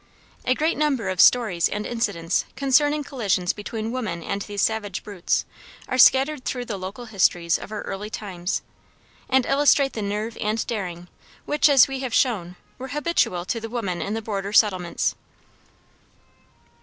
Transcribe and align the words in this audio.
A 0.45 0.55
great 0.55 0.79
number 0.79 1.09
of 1.09 1.21
stories 1.21 1.69
and 1.69 1.85
incidents 1.85 2.45
concerning 2.55 3.03
collisions 3.03 3.53
between 3.53 3.91
women 3.91 4.23
and 4.23 4.41
these 4.41 4.63
savage 4.63 5.03
brutes 5.03 5.45
are 5.87 5.99
scattered 5.99 6.43
through 6.43 6.65
the 6.65 6.77
local 6.79 7.05
histories 7.05 7.59
of 7.59 7.71
our 7.71 7.83
early 7.83 8.09
times, 8.09 8.63
and 9.29 9.45
illustrate 9.45 9.93
the 9.93 10.01
nerve 10.01 10.39
and 10.41 10.65
daring 10.65 11.07
which, 11.45 11.69
as 11.69 11.87
we 11.87 11.99
have 11.99 12.15
shown, 12.15 12.55
were 12.79 12.87
habitual 12.97 13.45
to 13.45 13.59
the 13.59 13.69
women 13.69 14.01
in 14.01 14.15
the 14.15 14.23
border 14.23 14.51
settlements. 14.51 15.13